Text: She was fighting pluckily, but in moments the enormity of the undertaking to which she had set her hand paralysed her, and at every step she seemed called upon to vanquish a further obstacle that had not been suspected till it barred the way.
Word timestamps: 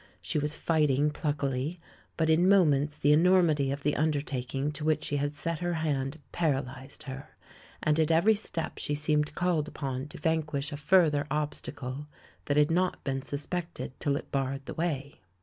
She 0.19 0.39
was 0.39 0.55
fighting 0.55 1.11
pluckily, 1.11 1.79
but 2.17 2.27
in 2.27 2.49
moments 2.49 2.97
the 2.97 3.13
enormity 3.13 3.69
of 3.71 3.83
the 3.83 3.95
undertaking 3.95 4.71
to 4.71 4.83
which 4.83 5.03
she 5.03 5.17
had 5.17 5.35
set 5.35 5.59
her 5.59 5.75
hand 5.75 6.17
paralysed 6.31 7.03
her, 7.03 7.37
and 7.83 7.99
at 7.99 8.09
every 8.09 8.33
step 8.33 8.79
she 8.79 8.95
seemed 8.95 9.35
called 9.35 9.67
upon 9.67 10.07
to 10.07 10.17
vanquish 10.17 10.71
a 10.71 10.77
further 10.77 11.27
obstacle 11.29 12.07
that 12.45 12.57
had 12.57 12.71
not 12.71 13.03
been 13.03 13.21
suspected 13.21 13.91
till 13.99 14.15
it 14.15 14.31
barred 14.31 14.65
the 14.65 14.73
way. 14.73 15.21